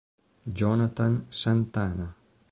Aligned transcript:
Jonathan 0.57 1.29
Santana 1.29 2.09